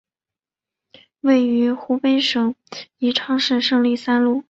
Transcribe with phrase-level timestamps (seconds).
[1.19, 2.55] 位于湖北省
[2.97, 4.39] 宜昌市胜利三路。